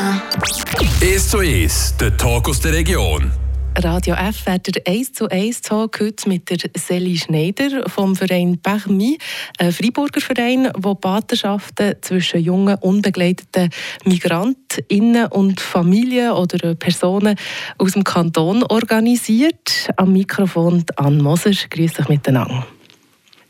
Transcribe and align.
1 0.00 1.28
zu 1.28 1.40
1, 1.40 1.96
der 2.00 2.16
Talk 2.16 2.48
aus 2.48 2.58
der 2.60 2.72
Region. 2.72 3.30
Radio 3.76 4.14
F 4.14 4.46
wird 4.46 4.74
der 4.74 4.86
1 4.86 5.12
zu 5.12 5.28
1 5.28 5.60
Talk 5.60 6.00
heute 6.00 6.26
mit 6.26 6.48
der 6.48 6.70
Seli 6.74 7.18
Schneider 7.18 7.86
vom 7.86 8.16
Verein 8.16 8.56
Permis, 8.62 9.18
ein 9.58 9.72
Freiburger 9.72 10.22
Verein, 10.22 10.72
der 10.74 10.94
Patenschaften 10.94 11.96
zwischen 12.00 12.40
jungen, 12.40 12.76
unbegleiteten 12.76 13.68
MigrantInnen 14.06 15.26
und 15.26 15.60
Familien 15.60 16.32
oder 16.32 16.74
Personen 16.76 17.36
aus 17.76 17.92
dem 17.92 18.02
Kanton 18.02 18.62
organisiert. 18.62 19.90
Am 19.96 20.14
Mikrofon 20.14 20.82
Anne 20.96 21.22
Moser. 21.22 21.52
Grüß 21.68 22.00
euch 22.00 22.08
miteinander. 22.08 22.66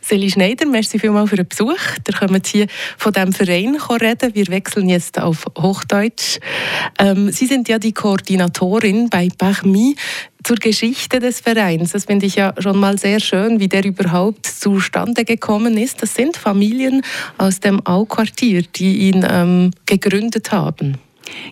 Seli 0.00 0.30
Schneider, 0.30 0.66
merci 0.66 0.98
vielmals 0.98 1.30
für 1.30 1.36
den 1.36 1.46
Besuch. 1.46 1.78
Wir 2.04 2.14
können 2.14 2.42
hier 2.44 2.66
von 2.96 3.12
diesem 3.12 3.32
Verein 3.32 3.76
reden. 3.76 4.34
Wir 4.34 4.46
wechseln 4.48 4.88
jetzt 4.88 5.20
auf 5.20 5.44
Hochdeutsch. 5.58 6.38
Ähm, 6.98 7.30
Sie 7.30 7.46
sind 7.46 7.68
ja 7.68 7.78
die 7.78 7.92
Koordinatorin 7.92 9.10
bei 9.10 9.28
Permis 9.36 9.96
zur 10.42 10.56
Geschichte 10.56 11.20
des 11.20 11.40
Vereins. 11.40 11.92
Das 11.92 12.06
finde 12.06 12.26
ich 12.26 12.36
ja 12.36 12.54
schon 12.58 12.78
mal 12.78 12.98
sehr 12.98 13.20
schön, 13.20 13.60
wie 13.60 13.68
der 13.68 13.84
überhaupt 13.84 14.46
zustande 14.46 15.24
gekommen 15.24 15.76
ist. 15.76 16.02
Das 16.02 16.14
sind 16.14 16.36
Familien 16.36 17.02
aus 17.36 17.60
dem 17.60 17.86
Au-Quartier, 17.86 18.62
die 18.62 19.10
ihn 19.10 19.26
ähm, 19.28 19.70
gegründet 19.86 20.50
haben. 20.50 20.98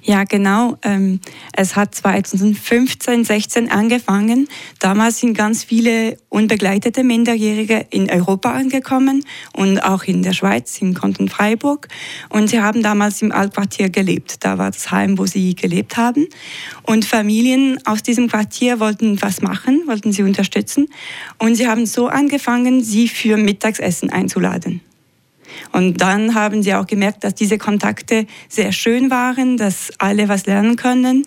Ja, 0.02 0.24
genau. 0.24 0.76
Ähm, 0.82 1.20
es 1.52 1.76
hat 1.76 1.94
2015, 1.94 3.24
16 3.24 3.70
angefangen. 3.70 4.48
Damals 4.78 5.20
sind 5.20 5.36
ganz 5.36 5.64
viele 5.64 6.16
unbegleitete 6.28 7.04
Minderjährige 7.04 7.86
in 7.90 8.10
Europa 8.10 8.52
angekommen 8.52 9.24
und 9.52 9.80
auch 9.80 10.04
in 10.04 10.22
der 10.22 10.32
Schweiz, 10.32 10.80
in 10.80 10.94
Kanton 10.94 11.28
Freiburg. 11.28 11.88
Und 12.28 12.48
sie 12.48 12.60
haben 12.60 12.82
damals 12.82 13.22
im 13.22 13.32
Altquartier 13.32 13.88
gelebt. 13.88 14.44
Da 14.44 14.58
war 14.58 14.70
das 14.70 14.90
Heim, 14.90 15.18
wo 15.18 15.26
sie 15.26 15.54
gelebt 15.54 15.96
haben. 15.96 16.26
Und 16.82 17.04
Familien 17.04 17.78
aus 17.84 18.02
diesem 18.02 18.28
Quartier 18.28 18.80
wollten 18.80 19.20
was 19.22 19.42
machen, 19.42 19.82
wollten 19.86 20.12
sie 20.12 20.22
unterstützen. 20.22 20.88
Und 21.38 21.56
sie 21.56 21.68
haben 21.68 21.86
so 21.86 22.08
angefangen, 22.08 22.82
sie 22.82 23.08
für 23.08 23.36
Mittagsessen 23.36 24.10
einzuladen. 24.10 24.80
Und 25.72 26.00
dann 26.00 26.34
haben 26.34 26.62
sie 26.62 26.74
auch 26.74 26.86
gemerkt, 26.86 27.24
dass 27.24 27.34
diese 27.34 27.58
Kontakte 27.58 28.26
sehr 28.48 28.72
schön 28.72 29.10
waren, 29.10 29.56
dass 29.56 29.92
alle 29.98 30.28
was 30.28 30.46
lernen 30.46 30.76
können, 30.76 31.24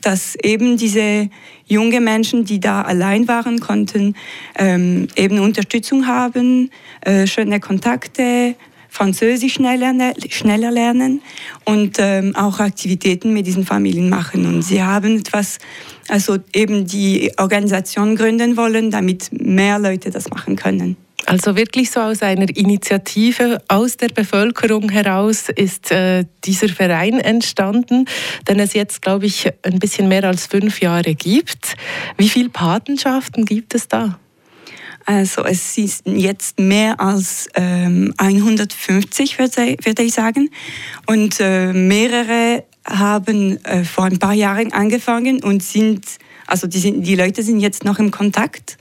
dass 0.00 0.36
eben 0.36 0.76
diese 0.76 1.28
jungen 1.66 2.04
Menschen, 2.04 2.44
die 2.44 2.60
da 2.60 2.82
allein 2.82 3.28
waren, 3.28 3.60
konnten 3.60 4.14
ähm, 4.58 5.08
eben 5.16 5.38
Unterstützung 5.40 6.06
haben, 6.06 6.70
äh, 7.00 7.26
schöne 7.26 7.60
Kontakte, 7.60 8.54
Französisch 8.92 9.54
schneller, 9.54 10.12
schneller 10.28 10.70
lernen 10.70 11.22
und 11.64 11.96
ähm, 11.98 12.36
auch 12.36 12.60
Aktivitäten 12.60 13.32
mit 13.32 13.46
diesen 13.46 13.64
Familien 13.64 14.10
machen. 14.10 14.44
Und 14.44 14.60
sie 14.60 14.82
haben 14.82 15.20
etwas, 15.20 15.58
also 16.08 16.36
eben 16.52 16.86
die 16.86 17.32
Organisation 17.38 18.16
gründen 18.16 18.58
wollen, 18.58 18.90
damit 18.90 19.30
mehr 19.32 19.78
Leute 19.78 20.10
das 20.10 20.28
machen 20.28 20.56
können. 20.56 20.98
Also 21.26 21.56
wirklich 21.56 21.90
so 21.90 22.00
aus 22.00 22.22
einer 22.22 22.48
Initiative 22.48 23.62
aus 23.68 23.96
der 23.96 24.08
Bevölkerung 24.08 24.90
heraus 24.90 25.48
ist 25.48 25.92
äh, 25.92 26.24
dieser 26.44 26.68
Verein 26.68 27.20
entstanden, 27.20 28.06
den 28.48 28.58
es 28.58 28.74
jetzt, 28.74 29.02
glaube 29.02 29.26
ich, 29.26 29.48
ein 29.62 29.78
bisschen 29.78 30.08
mehr 30.08 30.24
als 30.24 30.46
fünf 30.46 30.80
Jahre 30.80 31.14
gibt. 31.14 31.76
Wie 32.16 32.28
viele 32.28 32.48
Patenschaften 32.48 33.44
gibt 33.44 33.74
es 33.74 33.88
da? 33.88 34.18
Also 35.04 35.44
es 35.44 35.76
ist 35.78 36.06
jetzt 36.06 36.58
mehr 36.58 37.00
als 37.00 37.48
ähm, 37.54 38.14
150, 38.18 39.38
würde, 39.38 39.76
würde 39.82 40.02
ich 40.02 40.14
sagen. 40.14 40.50
Und 41.06 41.40
äh, 41.40 41.72
mehrere 41.72 42.64
haben 42.84 43.64
äh, 43.64 43.84
vor 43.84 44.04
ein 44.04 44.18
paar 44.18 44.34
Jahren 44.34 44.72
angefangen 44.72 45.42
und 45.42 45.62
sind, 45.62 46.04
also 46.46 46.66
die, 46.66 46.78
sind, 46.78 47.02
die 47.04 47.16
Leute 47.16 47.42
sind 47.42 47.60
jetzt 47.60 47.84
noch 47.84 47.98
im 47.98 48.10
Kontakt. 48.10 48.76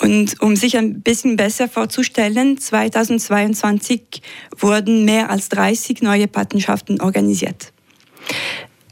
Und 0.00 0.40
um 0.40 0.56
sich 0.56 0.76
ein 0.76 1.02
bisschen 1.02 1.36
besser 1.36 1.68
vorzustellen, 1.68 2.58
2022 2.58 4.22
wurden 4.58 5.04
mehr 5.04 5.30
als 5.30 5.48
30 5.50 6.02
neue 6.02 6.26
Patenschaften 6.26 7.00
organisiert. 7.00 7.72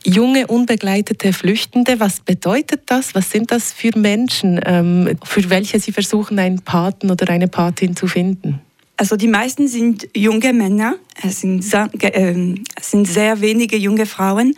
Junge 0.04 0.48
unbegleitete 0.48 1.32
Flüchtende, 1.32 2.00
was 2.00 2.20
bedeutet 2.20 2.82
das? 2.86 3.14
Was 3.14 3.30
sind 3.30 3.52
das 3.52 3.72
für 3.72 3.96
Menschen, 3.96 4.60
ähm, 4.64 5.16
für 5.24 5.48
welche 5.48 5.78
Sie 5.78 5.92
versuchen, 5.92 6.38
einen 6.38 6.60
Paten 6.60 7.10
oder 7.10 7.30
eine 7.30 7.46
Patin 7.46 7.94
zu 7.94 8.08
finden? 8.08 8.60
Also 8.96 9.16
die 9.16 9.28
meisten 9.28 9.69
sind 9.69 10.08
junge 10.14 10.52
Männer, 10.52 10.96
es 11.22 11.40
sind, 11.40 11.64
ähm, 12.02 12.62
es 12.78 12.90
sind 12.90 13.06
sehr 13.06 13.40
wenige 13.40 13.76
junge 13.76 14.06
Frauen, 14.06 14.54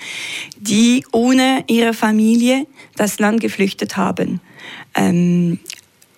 die 0.58 1.04
ohne 1.12 1.64
ihre 1.66 1.94
Familie 1.94 2.66
das 2.96 3.18
Land 3.18 3.40
geflüchtet 3.40 3.96
haben. 3.96 4.40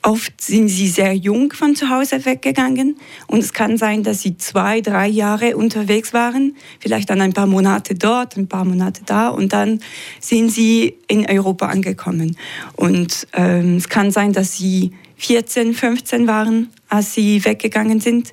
Oft 0.07 0.41
sind 0.41 0.69
sie 0.69 0.87
sehr 0.87 1.15
jung 1.15 1.53
von 1.53 1.75
zu 1.75 1.91
Hause 1.91 2.25
weggegangen 2.25 2.97
und 3.27 3.41
es 3.41 3.53
kann 3.53 3.77
sein, 3.77 4.05
dass 4.05 4.23
sie 4.23 4.37
zwei, 4.37 4.81
drei 4.81 5.09
Jahre 5.09 5.57
unterwegs 5.57 6.13
waren, 6.13 6.55
vielleicht 6.79 7.11
dann 7.11 7.21
ein 7.21 7.33
paar 7.33 7.49
Monate 7.49 7.97
dort, 7.97 8.37
ein 8.37 8.47
paar 8.47 8.65
Monate 8.65 9.03
da 9.05 9.31
und 9.31 9.53
dann 9.53 9.81
sind 10.21 10.51
sie 10.51 10.95
in 11.09 11.29
Europa 11.29 11.67
angekommen. 11.67 12.37
Und 12.77 13.27
ähm, 13.33 13.79
es 13.79 13.89
kann 13.89 14.13
sein, 14.13 14.33
dass 14.33 14.57
sie 14.57 14.93
14, 15.17 15.75
15 15.75 16.29
waren, 16.29 16.69
als 16.89 17.15
sie 17.15 17.45
weggegangen 17.45 17.99
sind. 17.99 18.33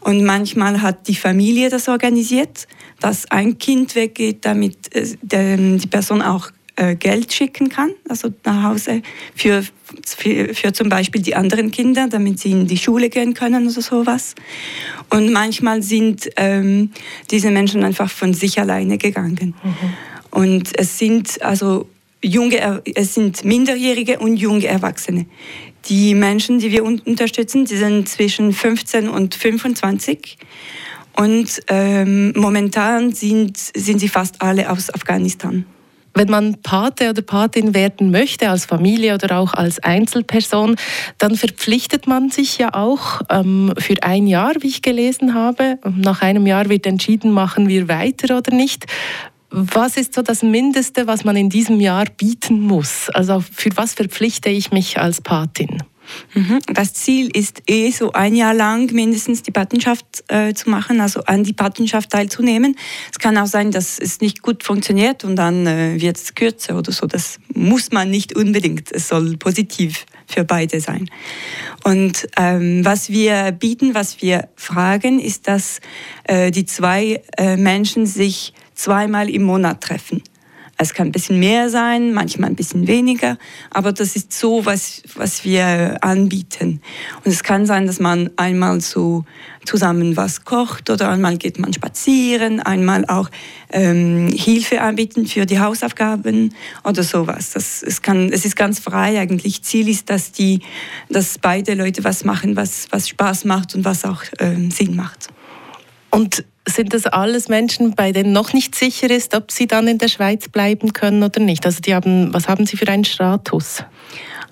Und 0.00 0.24
manchmal 0.24 0.82
hat 0.82 1.08
die 1.08 1.14
Familie 1.14 1.70
das 1.70 1.88
organisiert, 1.88 2.68
dass 3.00 3.30
ein 3.30 3.56
Kind 3.56 3.94
weggeht, 3.94 4.44
damit 4.44 4.94
äh, 4.94 5.16
die 5.22 5.86
Person 5.86 6.20
auch 6.20 6.50
äh, 6.76 6.96
Geld 6.96 7.32
schicken 7.32 7.68
kann, 7.68 7.92
also 8.08 8.32
nach 8.44 8.64
Hause 8.64 9.02
für, 9.34 9.64
für, 10.04 10.54
für, 10.54 10.72
zum 10.72 10.88
Beispiel 10.88 11.22
die 11.22 11.34
anderen 11.34 11.70
Kinder, 11.70 12.08
damit 12.08 12.40
sie 12.40 12.50
in 12.50 12.66
die 12.66 12.76
Schule 12.76 13.10
gehen 13.10 13.34
können 13.34 13.68
oder 13.68 13.80
sowas. 13.80 14.34
Und 15.10 15.32
manchmal 15.32 15.82
sind 15.82 16.28
ähm, 16.36 16.90
diese 17.30 17.50
Menschen 17.50 17.84
einfach 17.84 18.10
von 18.10 18.34
sich 18.34 18.58
alleine 18.58 18.98
gegangen. 18.98 19.54
Mhm. 19.62 19.94
Und 20.30 20.78
es 20.78 20.98
sind 20.98 21.40
also 21.42 21.88
junge, 22.22 22.82
es 22.94 23.14
sind 23.14 23.44
Minderjährige 23.44 24.18
und 24.18 24.36
junge 24.36 24.66
Erwachsene. 24.66 25.26
Die 25.88 26.14
Menschen, 26.14 26.58
die 26.58 26.72
wir 26.72 26.82
unterstützen, 26.82 27.66
die 27.66 27.76
sind 27.76 28.08
zwischen 28.08 28.52
15 28.52 29.08
und 29.08 29.34
25. 29.34 30.38
Und 31.16 31.62
ähm, 31.68 32.32
momentan 32.34 33.12
sind, 33.12 33.58
sind 33.58 34.00
sie 34.00 34.08
fast 34.08 34.42
alle 34.42 34.70
aus 34.70 34.92
Afghanistan. 34.92 35.66
Wenn 36.14 36.30
man 36.30 36.62
Pate 36.62 37.10
oder 37.10 37.22
Patin 37.22 37.74
werden 37.74 38.10
möchte, 38.10 38.48
als 38.48 38.66
Familie 38.66 39.14
oder 39.14 39.38
auch 39.38 39.52
als 39.54 39.80
Einzelperson, 39.80 40.76
dann 41.18 41.36
verpflichtet 41.36 42.06
man 42.06 42.30
sich 42.30 42.58
ja 42.58 42.72
auch 42.72 43.20
ähm, 43.30 43.72
für 43.78 44.02
ein 44.02 44.28
Jahr, 44.28 44.54
wie 44.60 44.68
ich 44.68 44.82
gelesen 44.82 45.34
habe. 45.34 45.78
Nach 45.96 46.22
einem 46.22 46.46
Jahr 46.46 46.68
wird 46.68 46.86
entschieden, 46.86 47.32
machen 47.32 47.68
wir 47.68 47.88
weiter 47.88 48.38
oder 48.38 48.54
nicht. 48.54 48.86
Was 49.50 49.96
ist 49.96 50.14
so 50.14 50.22
das 50.22 50.42
Mindeste, 50.42 51.06
was 51.06 51.24
man 51.24 51.36
in 51.36 51.50
diesem 51.50 51.80
Jahr 51.80 52.06
bieten 52.06 52.60
muss? 52.60 53.08
Also 53.10 53.40
für 53.40 53.70
was 53.76 53.94
verpflichte 53.94 54.48
ich 54.48 54.72
mich 54.72 54.98
als 54.98 55.20
Patin? 55.20 55.82
Mhm. 56.34 56.58
Das 56.72 56.94
Ziel 56.94 57.30
ist 57.36 57.62
eh 57.66 57.90
so 57.90 58.12
ein 58.12 58.34
Jahr 58.34 58.54
lang 58.54 58.92
mindestens 58.92 59.42
die 59.42 59.50
Patenschaft 59.50 60.24
äh, 60.28 60.54
zu 60.54 60.70
machen, 60.70 61.00
also 61.00 61.24
an 61.24 61.44
die 61.44 61.52
Patenschaft 61.52 62.10
teilzunehmen. 62.10 62.76
Es 63.10 63.18
kann 63.18 63.36
auch 63.38 63.46
sein, 63.46 63.70
dass 63.70 63.98
es 63.98 64.20
nicht 64.20 64.42
gut 64.42 64.62
funktioniert 64.62 65.24
und 65.24 65.36
dann 65.36 65.66
äh, 65.66 66.00
wird 66.00 66.16
es 66.16 66.34
kürzer 66.34 66.76
oder 66.76 66.92
so. 66.92 67.06
Das 67.06 67.38
muss 67.54 67.92
man 67.92 68.10
nicht 68.10 68.36
unbedingt. 68.36 68.92
Es 68.92 69.08
soll 69.08 69.36
positiv 69.36 70.06
für 70.26 70.44
beide 70.44 70.80
sein. 70.80 71.08
Und 71.84 72.28
ähm, 72.36 72.84
was 72.84 73.10
wir 73.10 73.52
bieten, 73.52 73.94
was 73.94 74.22
wir 74.22 74.48
fragen, 74.56 75.20
ist, 75.20 75.48
dass 75.48 75.80
äh, 76.24 76.50
die 76.50 76.64
zwei 76.64 77.22
äh, 77.36 77.56
Menschen 77.56 78.06
sich 78.06 78.52
zweimal 78.74 79.30
im 79.30 79.42
Monat 79.42 79.80
treffen. 79.82 80.22
Es 80.76 80.92
kann 80.92 81.08
ein 81.08 81.12
bisschen 81.12 81.38
mehr 81.38 81.70
sein, 81.70 82.12
manchmal 82.12 82.50
ein 82.50 82.56
bisschen 82.56 82.86
weniger, 82.86 83.38
aber 83.70 83.92
das 83.92 84.16
ist 84.16 84.32
so, 84.32 84.66
was, 84.66 85.02
was 85.14 85.44
wir 85.44 85.98
anbieten. 86.00 86.80
Und 87.24 87.30
es 87.30 87.44
kann 87.44 87.66
sein, 87.66 87.86
dass 87.86 88.00
man 88.00 88.30
einmal 88.36 88.80
so 88.80 89.24
zusammen 89.64 90.16
was 90.16 90.44
kocht 90.44 90.90
oder 90.90 91.10
einmal 91.10 91.36
geht 91.38 91.58
man 91.58 91.72
spazieren, 91.72 92.60
einmal 92.60 93.04
auch 93.06 93.30
ähm, 93.70 94.28
Hilfe 94.28 94.80
anbieten 94.80 95.26
für 95.26 95.46
die 95.46 95.60
Hausaufgaben 95.60 96.54
oder 96.82 97.02
sowas. 97.02 97.52
Das, 97.52 97.82
es, 97.82 98.02
kann, 98.02 98.32
es 98.32 98.44
ist 98.44 98.56
ganz 98.56 98.80
frei 98.80 99.20
eigentlich. 99.20 99.62
Ziel 99.62 99.88
ist, 99.88 100.10
dass, 100.10 100.32
die, 100.32 100.60
dass 101.08 101.38
beide 101.38 101.74
Leute 101.74 102.02
was 102.04 102.24
machen, 102.24 102.56
was, 102.56 102.88
was 102.90 103.08
Spaß 103.08 103.44
macht 103.44 103.74
und 103.74 103.84
was 103.84 104.04
auch 104.04 104.22
ähm, 104.40 104.70
Sinn 104.70 104.96
macht. 104.96 105.28
Und 106.14 106.44
sind 106.66 106.94
das 106.94 107.06
alles 107.06 107.48
Menschen, 107.48 107.96
bei 107.96 108.12
denen 108.12 108.32
noch 108.32 108.52
nicht 108.52 108.76
sicher 108.76 109.10
ist, 109.10 109.34
ob 109.34 109.50
sie 109.50 109.66
dann 109.66 109.88
in 109.88 109.98
der 109.98 110.06
Schweiz 110.06 110.48
bleiben 110.48 110.92
können 110.92 111.24
oder 111.24 111.40
nicht? 111.40 111.66
Also 111.66 111.80
die 111.80 111.92
haben, 111.92 112.32
was 112.32 112.46
haben 112.46 112.66
sie 112.66 112.76
für 112.76 112.86
einen 112.86 113.04
Status? 113.04 113.82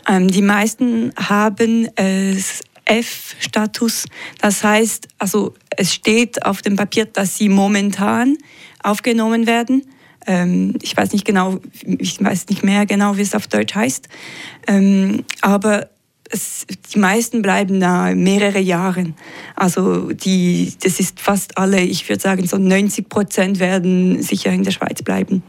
Ähm, 0.08 0.26
die 0.26 0.42
meisten 0.42 1.12
haben 1.16 1.88
äh, 1.96 2.34
F-Status. 2.84 4.06
Das 4.40 4.64
heißt, 4.64 5.06
also 5.18 5.54
es 5.70 5.94
steht 5.94 6.44
auf 6.44 6.62
dem 6.62 6.74
Papier, 6.74 7.04
dass 7.04 7.38
sie 7.38 7.48
momentan 7.48 8.36
aufgenommen 8.82 9.46
werden. 9.46 9.86
Ähm, 10.26 10.76
ich 10.82 10.96
weiß 10.96 11.12
nicht 11.12 11.24
genau, 11.24 11.60
ich 11.84 12.22
weiß 12.22 12.48
nicht 12.48 12.64
mehr 12.64 12.86
genau, 12.86 13.16
wie 13.16 13.22
es 13.22 13.36
auf 13.36 13.46
Deutsch 13.46 13.76
heißt. 13.76 14.08
Ähm, 14.66 15.24
aber 15.42 15.91
es, 16.32 16.66
die 16.92 16.98
meisten 16.98 17.42
bleiben 17.42 17.78
da 17.78 18.14
mehrere 18.14 18.58
Jahre. 18.58 19.12
Also 19.54 20.12
die, 20.12 20.72
das 20.82 20.98
ist 20.98 21.20
fast 21.20 21.58
alle, 21.58 21.80
ich 21.80 22.08
würde 22.08 22.20
sagen, 22.20 22.46
so 22.46 22.58
90 22.58 23.08
Prozent 23.08 23.58
werden 23.58 24.22
sicher 24.22 24.50
in 24.50 24.64
der 24.64 24.72
Schweiz 24.72 25.02
bleiben. 25.02 25.42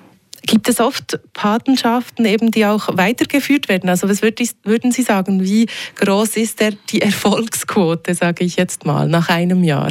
Gibt 0.45 0.67
es 0.67 0.81
oft 0.81 1.19
Patenschaften, 1.31 2.25
eben, 2.25 2.51
die 2.51 2.65
auch 2.65 2.97
weitergeführt 2.97 3.69
werden? 3.69 3.89
Also 3.89 4.09
was 4.09 4.21
würden 4.21 4.91
Sie 4.91 5.01
sagen, 5.01 5.41
wie 5.43 5.67
groß 5.95 6.35
ist 6.35 6.59
der, 6.59 6.73
die 6.89 7.01
Erfolgsquote, 7.01 8.13
sage 8.13 8.43
ich 8.43 8.57
jetzt 8.57 8.85
mal, 8.85 9.07
nach 9.07 9.29
einem 9.29 9.63
Jahr? 9.63 9.89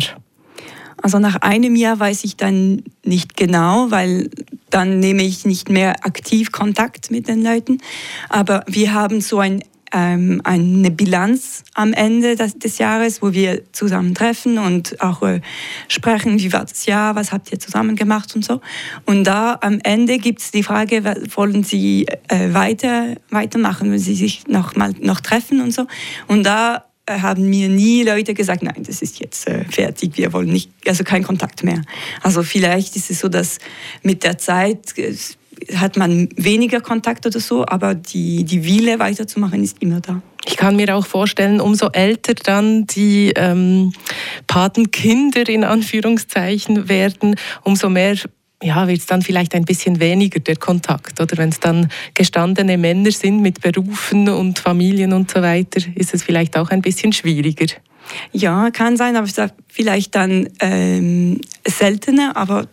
Also 1.02 1.18
nach 1.18 1.36
einem 1.36 1.74
Jahr 1.74 1.98
weiß 1.98 2.22
ich 2.24 2.36
dann 2.36 2.84
nicht 3.02 3.36
genau, 3.36 3.90
weil 3.90 4.30
dann 4.70 5.00
nehme 5.00 5.22
ich 5.22 5.44
nicht 5.44 5.68
mehr 5.68 6.04
aktiv 6.06 6.52
Kontakt 6.52 7.10
mit 7.10 7.28
den 7.28 7.42
Leuten. 7.42 7.78
Aber 8.28 8.62
wir 8.68 8.92
haben 8.92 9.20
so 9.20 9.40
ein 9.40 9.64
ähm, 9.92 10.40
eine 10.44 10.90
Bilanz 10.90 11.64
am 11.74 11.92
Ende 11.92 12.36
des, 12.36 12.58
des, 12.58 12.78
Jahres, 12.78 13.22
wo 13.22 13.32
wir 13.32 13.62
zusammen 13.72 14.14
treffen 14.14 14.58
und 14.58 15.00
auch 15.00 15.22
äh, 15.22 15.40
sprechen, 15.88 16.38
wie 16.38 16.52
war 16.52 16.64
das 16.64 16.86
Jahr, 16.86 17.14
was 17.14 17.32
habt 17.32 17.52
ihr 17.52 17.58
zusammen 17.58 17.94
gemacht 17.94 18.34
und 18.34 18.44
so. 18.44 18.60
Und 19.04 19.24
da 19.24 19.58
am 19.60 19.78
Ende 19.82 20.18
gibt 20.18 20.40
es 20.40 20.50
die 20.50 20.62
Frage, 20.62 21.04
wollen 21.34 21.62
Sie 21.62 22.06
äh, 22.28 22.52
weiter, 22.54 23.16
weitermachen, 23.30 23.90
wenn 23.90 23.98
Sie 23.98 24.14
sich 24.14 24.46
noch 24.46 24.76
mal 24.76 24.94
noch 25.00 25.20
treffen 25.20 25.60
und 25.60 25.72
so. 25.72 25.86
Und 26.26 26.44
da 26.44 26.84
äh, 27.06 27.18
haben 27.18 27.50
mir 27.50 27.68
nie 27.68 28.04
Leute 28.04 28.32
gesagt, 28.32 28.62
nein, 28.62 28.84
das 28.86 29.02
ist 29.02 29.18
jetzt 29.18 29.48
äh, 29.48 29.64
fertig, 29.64 30.16
wir 30.16 30.32
wollen 30.32 30.52
nicht, 30.52 30.70
also 30.86 31.02
kein 31.02 31.24
Kontakt 31.24 31.64
mehr. 31.64 31.82
Also 32.22 32.42
vielleicht 32.42 32.94
ist 32.94 33.10
es 33.10 33.20
so, 33.20 33.28
dass 33.28 33.58
mit 34.02 34.22
der 34.22 34.38
Zeit 34.38 34.96
äh, 34.96 35.14
hat 35.76 35.96
man 35.96 36.28
weniger 36.37 36.81
Kontakt 36.81 37.26
oder 37.26 37.40
so, 37.40 37.64
aber 37.66 37.94
die, 37.94 38.44
die 38.44 38.64
Wille 38.64 38.99
weiterzumachen 38.99 39.62
ist 39.62 39.82
immer 39.82 40.00
da. 40.00 40.22
Ich 40.44 40.56
kann 40.56 40.76
mir 40.76 40.94
auch 40.96 41.06
vorstellen, 41.06 41.60
umso 41.60 41.88
älter 41.88 42.34
dann 42.34 42.87
die 42.87 43.32
ähm, 43.37 43.93
Patenkinder 44.46 45.49
in 45.49 45.64
Anführungszeichen 45.64 46.88
werden, 46.88 47.37
umso 47.62 47.88
mehr 47.88 48.16
ja, 48.62 48.87
wird 48.87 49.00
es 49.00 49.06
dann 49.06 49.22
vielleicht 49.22 49.54
ein 49.54 49.64
bisschen 49.64 49.99
weniger 50.00 50.38
der 50.40 50.56
Kontakt. 50.56 51.20
Oder 51.20 51.37
wenn 51.37 51.49
es 51.49 51.60
dann 51.60 51.88
gestandene 52.14 52.78
Männer 52.78 53.10
sind 53.10 53.40
mit 53.40 53.60
Berufen 53.60 54.28
und 54.28 54.58
Familien 54.58 55.12
und 55.12 55.31
so 55.31 55.43
weiter, 55.43 55.81
ist 55.96 56.14
es 56.14 56.22
vielleicht 56.22 56.56
auch 56.56 56.70
ein 56.70 56.81
bisschen 56.81 57.12
schwieriger. 57.12 57.66
Ja, 58.32 58.70
kann 58.70 58.96
sein, 58.96 59.16
aber 59.16 59.28
vielleicht 59.69 60.14
dann 60.14 60.49
ähm, 60.60 61.40
seltener, 61.66 62.37
aber 62.37 62.69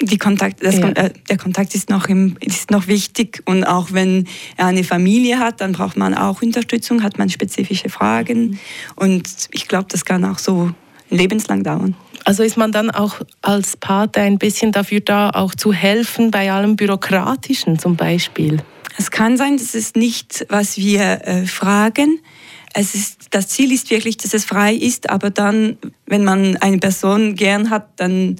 die 0.00 0.18
Kontakt, 0.18 0.64
das, 0.64 0.78
ja. 0.78 0.88
äh, 0.90 1.10
der 1.28 1.38
Kontakt 1.38 1.74
ist 1.74 1.90
noch, 1.90 2.06
im, 2.08 2.36
ist 2.40 2.70
noch 2.70 2.86
wichtig 2.86 3.42
und 3.46 3.64
auch 3.64 3.92
wenn 3.92 4.28
er 4.56 4.66
eine 4.66 4.84
Familie 4.84 5.38
hat, 5.38 5.60
dann 5.60 5.72
braucht 5.72 5.96
man 5.96 6.14
auch 6.14 6.42
Unterstützung, 6.42 7.02
hat 7.02 7.18
man 7.18 7.30
spezifische 7.30 7.88
Fragen 7.88 8.50
mhm. 8.50 8.58
und 8.96 9.48
ich 9.52 9.66
glaube, 9.66 9.86
das 9.90 10.04
kann 10.04 10.24
auch 10.24 10.38
so 10.38 10.70
lebenslang 11.10 11.64
dauern. 11.64 11.96
Also 12.24 12.42
ist 12.42 12.56
man 12.56 12.72
dann 12.72 12.90
auch 12.90 13.20
als 13.42 13.76
Pate 13.76 14.20
ein 14.20 14.38
bisschen 14.38 14.72
dafür 14.72 15.00
da, 15.00 15.30
auch 15.30 15.54
zu 15.54 15.72
helfen 15.72 16.30
bei 16.30 16.52
allem 16.52 16.76
Bürokratischen 16.76 17.78
zum 17.78 17.96
Beispiel? 17.96 18.62
Es 18.98 19.10
kann 19.10 19.36
sein, 19.36 19.56
das 19.56 19.74
ist 19.74 19.96
nicht, 19.96 20.44
was 20.48 20.76
wir 20.76 21.26
äh, 21.26 21.46
fragen. 21.46 22.18
Es 22.74 22.94
ist, 22.94 23.28
das 23.30 23.48
Ziel 23.48 23.72
ist 23.72 23.90
wirklich, 23.90 24.18
dass 24.18 24.34
es 24.34 24.44
frei 24.44 24.74
ist, 24.74 25.08
aber 25.08 25.30
dann, 25.30 25.78
wenn 26.06 26.24
man 26.24 26.56
eine 26.56 26.78
Person 26.78 27.34
gern 27.34 27.70
hat, 27.70 27.88
dann 27.96 28.36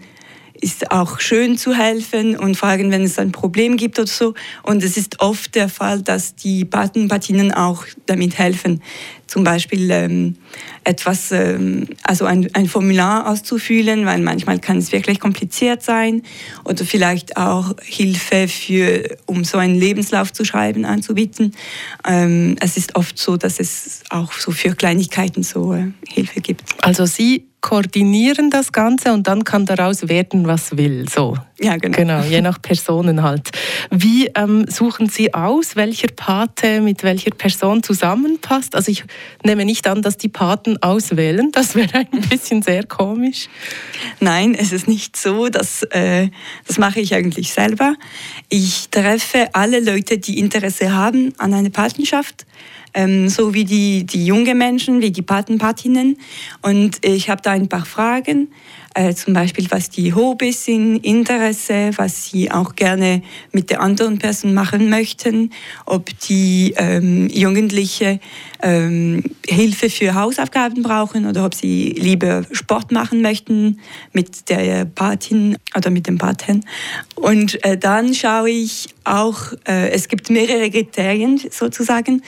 ist 0.60 0.90
auch 0.90 1.20
schön 1.20 1.56
zu 1.56 1.74
helfen 1.74 2.36
und 2.36 2.56
fragen, 2.56 2.90
wenn 2.90 3.02
es 3.02 3.18
ein 3.18 3.32
Problem 3.32 3.76
gibt 3.76 3.98
oder 3.98 4.08
so. 4.08 4.34
Und 4.62 4.82
es 4.82 4.96
ist 4.96 5.20
oft 5.20 5.54
der 5.54 5.68
Fall, 5.68 6.02
dass 6.02 6.34
die 6.34 6.64
Paten, 6.64 7.08
auch 7.52 7.84
damit 8.06 8.38
helfen. 8.38 8.82
Zum 9.26 9.44
Beispiel 9.44 9.90
ähm, 9.90 10.36
etwas, 10.84 11.30
ähm, 11.32 11.86
also 12.02 12.24
ein, 12.24 12.48
ein 12.54 12.66
Formular 12.66 13.28
auszufüllen, 13.28 14.06
weil 14.06 14.20
manchmal 14.20 14.58
kann 14.58 14.78
es 14.78 14.90
wirklich 14.90 15.20
kompliziert 15.20 15.82
sein. 15.82 16.22
Oder 16.64 16.84
vielleicht 16.84 17.36
auch 17.36 17.74
Hilfe 17.82 18.48
für, 18.48 19.16
um 19.26 19.44
so 19.44 19.58
einen 19.58 19.74
Lebenslauf 19.74 20.32
zu 20.32 20.44
schreiben, 20.44 20.84
anzubieten. 20.86 21.54
Ähm, 22.06 22.56
es 22.60 22.76
ist 22.76 22.96
oft 22.96 23.18
so, 23.18 23.36
dass 23.36 23.60
es 23.60 24.02
auch 24.08 24.32
so 24.32 24.50
für 24.50 24.74
Kleinigkeiten 24.74 25.42
so 25.42 25.74
äh, 25.74 25.88
Hilfe 26.08 26.40
gibt. 26.40 26.62
Also 26.80 27.04
Sie 27.04 27.48
koordinieren 27.68 28.48
das 28.48 28.72
Ganze 28.72 29.12
und 29.12 29.26
dann 29.26 29.44
kann 29.44 29.66
daraus 29.66 30.08
werden, 30.08 30.46
was 30.46 30.78
will. 30.78 31.06
So. 31.06 31.36
Ja, 31.60 31.76
genau. 31.76 31.98
Genau, 31.98 32.22
je 32.22 32.40
nach 32.40 32.62
Personen 32.62 33.22
halt. 33.22 33.50
Wie 33.90 34.30
ähm, 34.34 34.64
suchen 34.68 35.10
Sie 35.10 35.34
aus, 35.34 35.76
welcher 35.76 36.08
Pate 36.08 36.80
mit 36.80 37.02
welcher 37.02 37.30
Person 37.30 37.82
zusammenpasst? 37.82 38.74
Also 38.74 38.90
ich 38.90 39.04
nehme 39.44 39.66
nicht 39.66 39.86
an, 39.86 40.00
dass 40.00 40.16
die 40.16 40.30
Paten 40.30 40.82
auswählen. 40.82 41.52
Das 41.52 41.74
wäre 41.74 41.98
ein 41.98 42.20
bisschen 42.30 42.62
sehr 42.62 42.86
komisch. 42.86 43.50
Nein, 44.18 44.54
es 44.54 44.72
ist 44.72 44.88
nicht 44.88 45.18
so. 45.18 45.50
Das, 45.50 45.82
äh, 45.90 46.28
das 46.66 46.78
mache 46.78 47.00
ich 47.00 47.14
eigentlich 47.14 47.52
selber. 47.52 47.96
Ich 48.48 48.88
treffe 48.88 49.48
alle 49.52 49.80
Leute, 49.80 50.16
die 50.16 50.38
Interesse 50.38 50.94
haben 50.94 51.34
an 51.36 51.52
einer 51.52 51.70
Patenschaft 51.70 52.46
ähm, 52.94 53.28
so 53.28 53.54
wie 53.54 53.64
die, 53.64 54.04
die 54.04 54.24
jungen 54.26 54.58
Menschen, 54.58 55.00
wie 55.00 55.10
die 55.10 55.22
Patenpatinnen. 55.22 56.18
Und 56.62 57.04
ich 57.04 57.30
habe 57.30 57.42
da 57.42 57.52
ein 57.52 57.68
paar 57.68 57.84
Fragen, 57.84 58.48
äh, 58.94 59.14
zum 59.14 59.34
Beispiel 59.34 59.66
was 59.70 59.90
die 59.90 60.14
Hobbys 60.14 60.64
sind, 60.64 61.04
Interesse, 61.04 61.90
was 61.96 62.26
sie 62.30 62.50
auch 62.50 62.74
gerne 62.74 63.22
mit 63.52 63.70
der 63.70 63.80
anderen 63.80 64.18
Person 64.18 64.54
machen 64.54 64.90
möchten, 64.90 65.50
ob 65.86 66.10
die 66.20 66.74
ähm, 66.76 67.28
Jugendliche 67.28 68.20
ähm, 68.62 69.22
Hilfe 69.46 69.88
für 69.90 70.14
Hausaufgaben 70.14 70.82
brauchen 70.82 71.26
oder 71.26 71.44
ob 71.44 71.54
sie 71.54 71.94
lieber 71.98 72.44
Sport 72.52 72.92
machen 72.92 73.22
möchten 73.22 73.78
mit 74.12 74.48
der 74.50 74.84
Patin 74.84 75.56
oder 75.76 75.90
mit 75.90 76.06
dem 76.06 76.18
Paten. 76.18 76.64
Und 77.14 77.62
äh, 77.64 77.76
dann 77.76 78.14
schaue 78.14 78.50
ich 78.50 78.88
auch, 79.04 79.52
äh, 79.66 79.90
es 79.90 80.08
gibt 80.08 80.30
mehrere 80.30 80.70
Kriterien 80.70 81.40
sozusagen. 81.50 82.22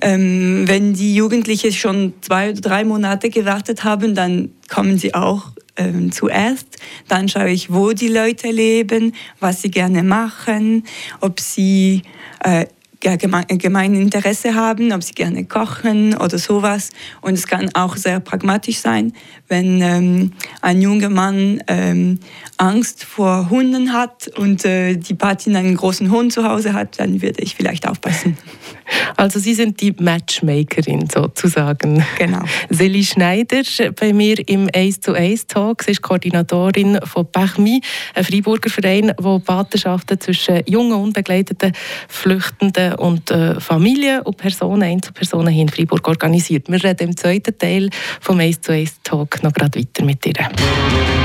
Ähm, 0.00 0.64
wenn 0.66 0.94
die 0.94 1.14
Jugendlichen 1.14 1.72
schon 1.72 2.14
zwei 2.20 2.50
oder 2.50 2.60
drei 2.60 2.84
Monate 2.84 3.30
gewartet 3.30 3.84
haben, 3.84 4.14
dann 4.14 4.50
kommen 4.68 4.98
sie 4.98 5.14
auch 5.14 5.52
ähm, 5.76 6.12
zuerst. 6.12 6.66
Dann 7.08 7.28
schaue 7.28 7.50
ich, 7.50 7.72
wo 7.72 7.92
die 7.92 8.08
Leute 8.08 8.50
leben, 8.50 9.14
was 9.40 9.62
sie 9.62 9.70
gerne 9.70 10.02
machen, 10.02 10.84
ob 11.20 11.40
sie 11.40 12.02
äh, 12.40 12.66
gemein 13.02 13.94
Interesse 13.94 14.54
haben, 14.54 14.92
ob 14.92 15.02
sie 15.02 15.14
gerne 15.14 15.44
kochen 15.44 16.16
oder 16.16 16.38
sowas. 16.38 16.90
Und 17.20 17.34
es 17.34 17.46
kann 17.46 17.70
auch 17.74 17.96
sehr 17.96 18.20
pragmatisch 18.20 18.78
sein, 18.78 19.12
wenn 19.48 19.80
ähm, 19.82 20.32
ein 20.60 20.80
junger 20.80 21.08
Mann 21.08 21.62
ähm, 21.66 22.20
Angst 22.58 23.04
vor 23.04 23.50
Hunden 23.50 23.92
hat 23.92 24.28
und 24.36 24.64
äh, 24.64 24.96
die 24.96 25.14
Patin 25.14 25.56
einen 25.56 25.76
großen 25.76 26.10
Hund 26.10 26.32
zu 26.32 26.44
Hause 26.44 26.74
hat, 26.74 27.00
dann 27.00 27.22
würde 27.22 27.42
ich 27.42 27.56
vielleicht 27.56 27.88
aufpassen. 27.88 28.38
Also 29.16 29.38
Sie 29.38 29.54
sind 29.54 29.80
die 29.80 29.92
Matchmakerin 29.92 31.08
sozusagen. 31.08 32.04
Genau. 32.18 32.42
Seli 32.70 33.04
Schneider 33.04 33.62
bei 33.98 34.12
mir 34.12 34.36
im 34.48 34.68
Ace 34.74 35.00
to 35.00 35.14
Ace 35.14 35.46
Talk. 35.46 35.82
Sie 35.82 35.92
ist 35.92 36.02
Koordinatorin 36.02 36.98
von 37.04 37.26
Bachmi, 37.30 37.80
ein 38.14 38.24
Freiburger 38.24 38.70
Verein, 38.70 39.12
der 39.18 39.38
Patenschaften 39.40 40.20
zwischen 40.20 40.62
jungen, 40.66 40.94
unbegleiteten 40.94 41.72
Flüchtenden 42.08 42.94
und 42.94 43.30
äh, 43.30 43.60
Familien 43.60 44.22
und 44.22 44.36
Personen, 44.36 44.82
Einzelpersonen 44.82 45.52
hier 45.52 45.62
in 45.62 45.68
Freiburg 45.68 46.06
organisiert. 46.08 46.70
Wir 46.70 46.82
reden 46.82 47.08
im 47.08 47.16
zweiten 47.16 47.56
Teil 47.56 47.90
vom 48.20 48.40
Ace 48.40 48.60
to 48.60 48.72
Ace 48.72 49.00
Talk 49.02 49.42
noch 49.42 49.52
gerade 49.52 49.78
weiter 49.78 50.04
mit 50.04 50.24
ihr. 50.26 51.21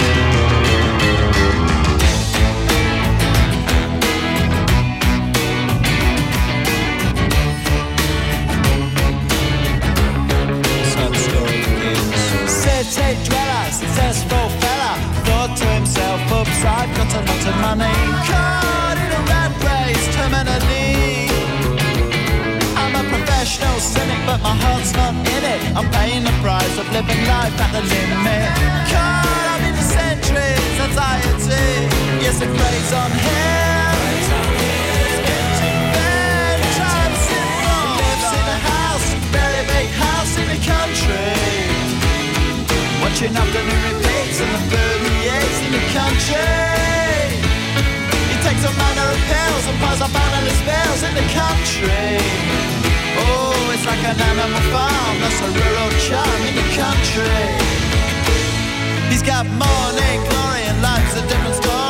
estate 12.88 13.20
dweller, 13.28 13.66
successful 13.72 14.48
fella, 14.64 14.94
thought 15.28 15.52
to 15.60 15.68
himself, 15.76 16.20
oops, 16.32 16.64
I've 16.64 16.92
got 16.96 17.12
a 17.20 17.22
lot 17.28 17.44
of 17.52 17.56
money. 17.68 17.98
Caught 18.32 18.98
in 19.04 19.12
a 19.12 19.22
rat 19.28 19.52
race 19.68 20.08
terminally. 20.16 21.28
I'm 22.80 22.96
a 22.96 23.04
professional 23.12 23.78
cynic, 23.84 24.20
but 24.26 24.40
my 24.40 24.56
heart's 24.64 24.94
not 24.96 25.14
in 25.36 25.44
it. 25.54 25.60
I'm 25.76 25.90
paying 26.00 26.24
the 26.24 26.36
price 26.40 26.76
of 26.80 26.88
living 26.96 27.24
life 27.28 27.56
at 27.60 27.72
the 27.76 27.84
limit. 27.92 28.48
Caught 28.88 29.48
up 29.52 29.62
in 29.68 29.74
the 29.76 29.88
centuries, 30.00 30.76
anxiety. 30.88 31.68
Yes, 32.24 32.40
it 32.40 32.52
craze 32.56 32.94
on 33.04 33.12
him. 33.12 34.57
Watching 43.18 43.36
afternoon 43.36 43.82
repeats 43.82 44.40
and 44.42 44.52
the 44.54 44.78
38s 44.78 45.58
in 45.66 45.72
the 45.74 45.82
country. 45.90 46.38
He 48.30 48.38
takes 48.46 48.62
a 48.62 48.70
man 48.78 48.98
up 50.06 50.14
under 50.14 50.42
the 50.46 50.54
spells 50.62 51.02
in 51.02 51.16
the 51.18 51.26
country. 51.34 52.22
Oh, 53.18 53.74
it's 53.74 53.88
like 53.88 54.06
an 54.06 54.22
animal 54.22 54.62
farm, 54.70 55.18
that's 55.18 55.42
a 55.42 55.50
rural 55.50 55.90
charm 56.06 56.42
in 56.46 56.54
the 56.62 56.68
country. 56.78 57.42
He's 59.10 59.24
got 59.24 59.48
morning 59.48 60.20
glory 60.30 60.62
and 60.70 60.80
life's 60.84 61.18
a 61.18 61.26
different 61.26 61.56
story. 61.56 61.87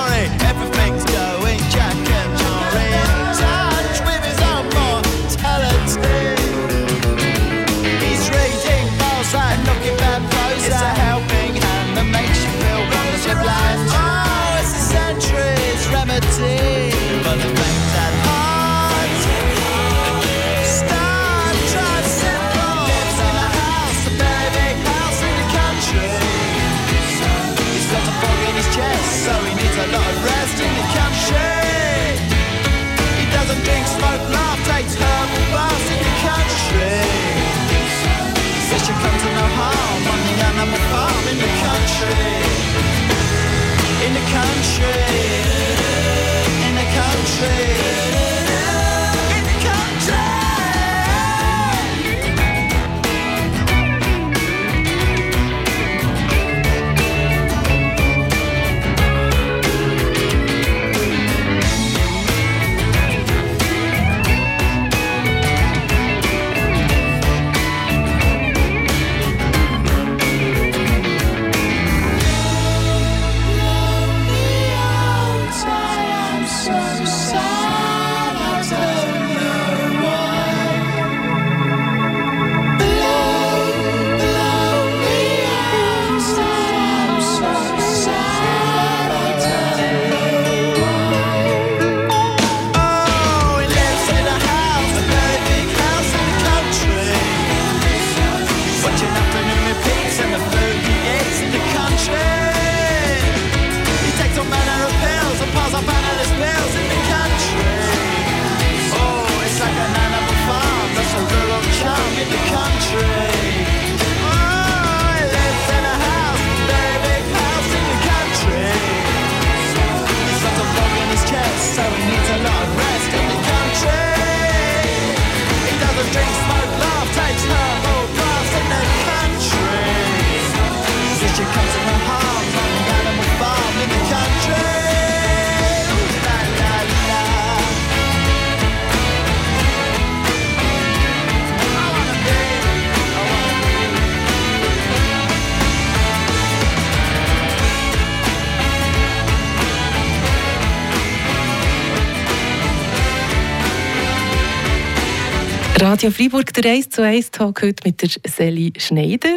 Radio 155.90 156.12
Freiburg, 156.12 156.52
der 156.52 156.70
1 156.74 156.90
zu 156.90 157.02
1 157.02 157.32
Talk 157.32 157.62
heute 157.62 157.88
mit 157.88 158.02
der 158.02 158.10
Seli 158.30 158.74
Schneider. 158.78 159.36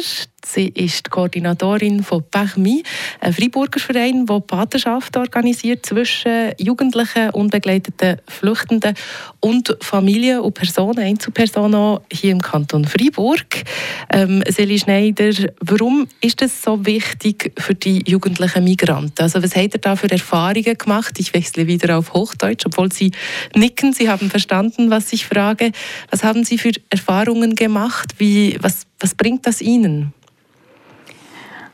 Sie 0.53 0.67
ist 0.67 1.05
die 1.05 1.09
Koordinatorin 1.09 2.03
von 2.03 2.23
PACMI, 2.29 2.83
ein 3.21 3.33
Freiburger 3.33 3.79
Verein, 3.79 4.25
der 4.25 4.41
Patenschaft 4.41 5.15
organisiert 5.15 5.85
zwischen 5.85 6.51
Jugendlichen, 6.57 7.29
unbegleiteten 7.29 8.17
Flüchtenden 8.27 8.95
und 9.39 9.77
Familien 9.79 10.41
und 10.41 10.53
Personen, 10.53 10.99
Einzelpersonen 10.99 11.99
hier 12.11 12.31
im 12.31 12.41
Kanton 12.41 12.83
Freiburg. 12.83 13.63
Ähm, 14.11 14.43
Seli 14.45 14.77
Schneider, 14.77 15.31
warum 15.61 16.07
ist 16.19 16.41
es 16.41 16.61
so 16.61 16.85
wichtig 16.85 17.53
für 17.57 17.73
die 17.73 18.03
jugendlichen 18.05 18.65
Migranten? 18.65 19.23
Also 19.23 19.41
was 19.41 19.55
habt 19.55 19.75
ihr 19.75 19.79
da 19.79 19.95
für 19.95 20.11
Erfahrungen 20.11 20.77
gemacht? 20.77 21.17
Ich 21.17 21.33
wechsle 21.33 21.65
wieder 21.67 21.97
auf 21.97 22.11
Hochdeutsch, 22.11 22.65
obwohl 22.65 22.91
Sie 22.91 23.11
nicken, 23.55 23.93
Sie 23.93 24.09
haben 24.09 24.29
verstanden, 24.29 24.91
was 24.91 25.13
ich 25.13 25.25
frage. 25.25 25.71
Was 26.09 26.25
haben 26.25 26.43
Sie 26.43 26.57
für 26.57 26.73
Erfahrungen 26.89 27.55
gemacht? 27.55 28.15
Wie, 28.17 28.57
was, 28.61 28.85
was 28.99 29.15
bringt 29.15 29.47
das 29.47 29.61
Ihnen? 29.61 30.13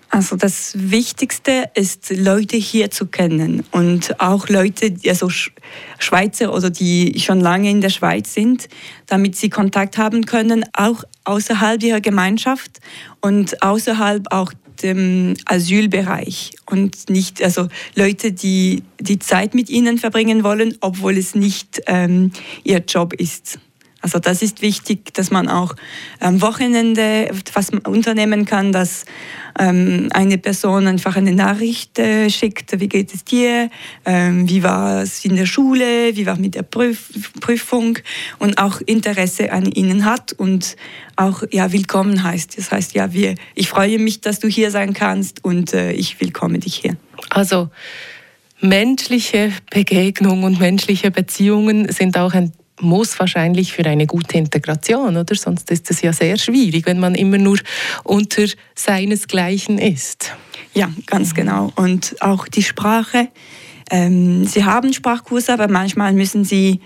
Also 0.10 0.36
das 0.38 0.74
Wichtigste 0.76 1.70
ist, 1.76 2.10
Leute 2.10 2.56
hier 2.58 2.90
zu 2.90 3.08
kennen 3.08 3.64
und 3.72 4.20
auch 4.22 4.48
Leute, 4.48 4.96
also 5.06 5.28
Sch- 5.28 5.52
Schweizer 6.00 6.54
oder 6.54 6.70
die 6.70 7.20
schon 7.20 7.42
lange 7.42 7.70
in 7.70 7.82
der 7.82 7.90
Schweiz 7.90 8.34
sind, 8.34 8.70
damit 9.06 9.36
sie 9.36 9.50
Kontakt 9.50 9.98
haben 9.98 10.26
können, 10.26 10.66
auch 10.74 11.04
außerhalb 11.26 11.84
ihrer 11.84 12.02
Gemeinschaft 12.02 12.80
und 13.20 13.62
außerhalb 13.62 14.32
auch 14.32 14.54
dem 14.82 15.34
Asylbereich 15.46 16.52
und 16.68 17.10
nicht 17.10 17.42
also 17.44 17.68
Leute, 17.96 18.32
die 18.32 18.84
die 19.02 19.20
Zeit 19.20 19.56
mit 19.56 19.70
ihnen 19.70 19.98
verbringen 19.98 20.44
wollen, 20.44 20.78
obwohl 20.82 21.18
es 21.18 21.36
nicht 21.36 21.82
ähm, 21.88 22.32
ihr 22.64 22.80
Job 22.88 23.14
ist. 23.14 23.60
Also 24.02 24.20
das 24.20 24.44
ist 24.44 24.62
wichtig, 24.62 25.14
dass 25.16 25.32
man 25.32 25.50
auch 25.50 25.76
am 26.20 26.42
Wochenende 26.42 27.30
was 27.54 27.72
unternehmen 27.72 28.46
kann, 28.46 28.72
dass 28.72 29.06
ähm, 29.58 30.10
eine 30.14 30.38
Person 30.38 30.86
einfach 30.86 31.16
eine 31.16 31.34
Nachricht 31.34 31.98
äh, 31.98 32.30
schickt, 32.30 32.80
wie 32.80 32.88
geht 32.88 33.14
es 33.14 33.26
dir, 33.26 33.72
ähm, 34.06 34.48
wie 34.48 34.62
war 34.62 35.02
es 35.02 35.26
in 35.26 35.36
der 35.36 35.48
Schule, 35.48 36.16
wie 36.16 36.28
war 36.28 36.38
mit 36.38 36.54
der 36.54 36.62
Prüf 36.62 37.10
Prüfung 37.40 37.98
und 38.38 38.60
auch 38.60 38.82
Interesse 38.82 39.52
an 39.52 39.66
ihnen 39.72 40.06
hat 40.06 40.32
und 40.32 40.76
auch 41.16 41.42
ja 41.52 41.72
willkommen 41.72 42.24
heißt. 42.24 42.58
Das 42.58 42.72
heißt 42.72 42.94
ja, 42.94 43.14
wir, 43.14 43.34
ich 43.56 43.68
freue 43.68 43.98
mich, 43.98 44.22
dass 44.22 44.40
du 44.40 44.48
hier 44.48 44.70
sein 44.70 44.94
kannst 44.94 45.44
und 45.44 45.74
äh, 45.74 45.92
ich 45.94 46.22
willkomme 46.22 46.60
dich 46.60 46.76
hier. 46.76 46.98
Also 47.32 47.70
menschliche 48.62 49.52
Begegnung 49.72 50.44
und 50.44 50.60
menschliche 50.60 51.10
Beziehungen 51.10 51.92
sind 51.92 52.18
auch 52.18 52.34
ein 52.34 52.52
muss 52.80 53.20
wahrscheinlich 53.20 53.74
für 53.74 53.86
eine 53.86 54.06
gute 54.06 54.38
Integration, 54.38 55.18
oder? 55.18 55.36
Sonst 55.36 55.72
ist 55.72 55.90
es 55.90 56.02
ja 56.02 56.14
sehr 56.14 56.38
schwierig, 56.38 56.86
wenn 56.86 57.00
man 57.00 57.16
immer 57.16 57.38
nur 57.38 57.58
unter 58.04 58.46
seinesgleichen 58.76 59.78
ist. 59.78 60.34
Ja, 60.74 60.92
ganz 61.06 61.34
genau. 61.34 61.72
Und 61.76 62.16
auch 62.20 62.48
die 62.48 62.64
Sprache. 62.64 63.30
Ähm, 63.90 64.46
sie 64.46 64.66
haben 64.66 64.94
Sprachkurse, 64.94 65.54
aber 65.54 65.68
manchmal 65.68 66.14
müssen 66.14 66.44
sie 66.44 66.82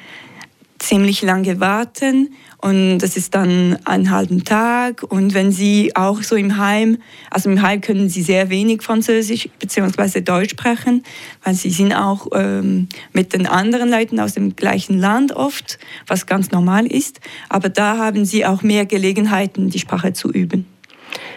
ziemlich 0.81 1.21
lange 1.21 1.59
warten 1.59 2.33
und 2.57 3.00
das 3.00 3.15
ist 3.15 3.35
dann 3.35 3.77
einen 3.85 4.09
halben 4.09 4.43
Tag 4.43 5.03
und 5.03 5.33
wenn 5.33 5.51
Sie 5.51 5.95
auch 5.95 6.23
so 6.23 6.35
im 6.35 6.57
Heim, 6.57 6.97
also 7.29 7.50
im 7.50 7.61
Heim 7.61 7.81
können 7.81 8.09
Sie 8.09 8.23
sehr 8.23 8.50
wenig 8.50 8.81
Französisch 8.81 9.47
bzw. 9.59 10.21
Deutsch 10.21 10.51
sprechen, 10.51 11.03
weil 11.43 11.53
Sie 11.53 11.69
sind 11.69 11.93
auch 11.93 12.27
ähm, 12.33 12.88
mit 13.13 13.33
den 13.33 13.45
anderen 13.45 13.89
Leuten 13.89 14.19
aus 14.19 14.33
dem 14.33 14.55
gleichen 14.55 14.97
Land 14.97 15.33
oft, 15.33 15.77
was 16.07 16.25
ganz 16.25 16.51
normal 16.51 16.88
ist, 16.88 17.19
aber 17.47 17.69
da 17.69 17.97
haben 17.97 18.25
Sie 18.25 18.45
auch 18.45 18.63
mehr 18.63 18.85
Gelegenheiten, 18.85 19.69
die 19.69 19.79
Sprache 19.79 20.13
zu 20.13 20.31
üben. 20.31 20.65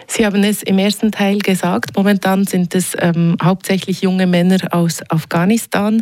Sie 0.07 0.25
haben 0.25 0.43
es 0.43 0.63
im 0.63 0.77
ersten 0.77 1.11
Teil 1.11 1.39
gesagt, 1.39 1.95
momentan 1.95 2.45
sind 2.45 2.75
es 2.75 2.95
ähm, 2.99 3.37
hauptsächlich 3.41 4.01
junge 4.01 4.27
Männer 4.27 4.59
aus 4.71 5.01
Afghanistan. 5.09 6.01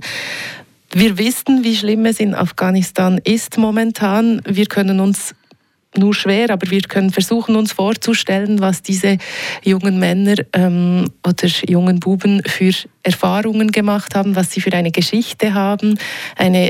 Wir 0.96 1.18
wissen, 1.18 1.64
wie 1.64 1.76
schlimm 1.76 2.06
es 2.06 2.20
in 2.20 2.36
Afghanistan 2.36 3.20
ist 3.24 3.58
momentan. 3.58 4.42
Wir 4.46 4.68
können 4.68 5.00
uns 5.00 5.34
nur 5.98 6.14
schwer, 6.14 6.52
aber 6.52 6.70
wir 6.70 6.82
können 6.82 7.12
versuchen, 7.12 7.56
uns 7.56 7.72
vorzustellen, 7.72 8.60
was 8.60 8.84
diese 8.84 9.18
jungen 9.64 9.98
Männer 9.98 10.36
ähm, 10.54 11.10
oder 11.28 11.48
jungen 11.68 12.00
Buben 12.00 12.44
für 12.46 12.72
Erfahrungen 13.02 13.72
gemacht 13.72 14.14
haben, 14.14 14.36
was 14.36 14.52
sie 14.52 14.62
für 14.62 14.74
eine 14.74 14.92
Geschichte 14.92 15.56
haben, 15.56 15.98
eine 16.36 16.70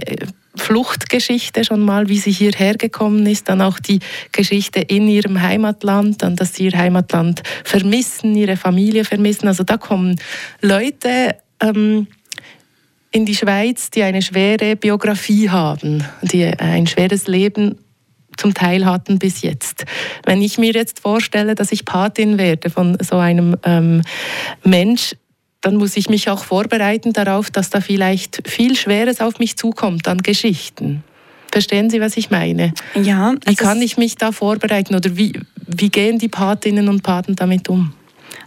Fluchtgeschichte 0.56 1.66
schon 1.66 1.82
mal, 1.82 2.08
wie 2.08 2.20
sie 2.20 2.32
hierher 2.32 2.76
gekommen 2.76 3.26
ist, 3.26 3.50
dann 3.50 3.62
auch 3.62 3.80
die 3.80 4.00
Geschichte 4.32 4.80
in 4.80 5.10
ihrem 5.10 5.42
Heimatland, 5.42 6.22
dann, 6.22 6.38
dass 6.38 6.54
sie 6.54 6.66
ihr 6.66 6.78
Heimatland 6.78 7.44
vermissen, 7.66 8.36
ihre 8.36 8.56
Familie 8.56 9.04
vermissen. 9.04 9.48
Also 9.50 9.64
da 9.64 9.78
kommen 9.78 10.18
Leute 10.62 11.36
ähm, 11.60 12.08
in 13.14 13.26
die 13.26 13.36
Schweiz, 13.36 13.92
die 13.92 14.04
eine 14.04 14.22
schwere 14.22 14.76
Biografie 14.76 15.50
haben, 15.50 16.04
die 16.24 16.46
ein 16.46 16.88
schweres 16.88 17.28
Leben 17.28 17.78
zum 18.38 18.56
Teil 18.56 18.86
hatten 18.86 19.20
bis 19.20 19.44
jetzt. 19.44 19.86
Wenn 20.26 20.42
ich 20.42 20.58
mir 20.58 20.74
jetzt 20.74 21.00
vorstelle, 21.00 21.54
dass 21.54 21.72
ich 21.72 21.86
Patin 21.86 22.40
werde 22.40 22.72
von 22.72 22.98
so 23.00 23.18
einem 23.18 23.56
ähm, 23.64 24.02
Mensch, 24.64 25.16
dann 25.62 25.76
muss 25.76 25.96
ich 25.96 26.10
mich 26.10 26.30
auch 26.30 26.44
vorbereiten 26.44 27.14
darauf, 27.14 27.52
dass 27.52 27.70
da 27.70 27.82
vielleicht 27.82 28.42
viel 28.50 28.76
Schweres 28.76 29.22
auf 29.22 29.38
mich 29.38 29.58
zukommt 29.58 30.08
an 30.08 30.18
Geschichten. 30.18 31.04
Verstehen 31.52 31.92
Sie, 31.92 32.02
was 32.02 32.18
ich 32.18 32.32
meine? 32.32 32.74
Ja. 32.96 33.36
Wie 33.46 33.56
kann 33.56 33.80
ich 33.82 33.96
mich 33.96 34.16
da 34.16 34.32
vorbereiten 34.32 34.96
oder 34.96 35.16
wie, 35.16 35.40
wie 35.68 35.90
gehen 35.90 36.18
die 36.18 36.30
Patinnen 36.30 36.90
und 36.90 37.04
Paten 37.04 37.36
damit 37.36 37.70
um? 37.70 37.94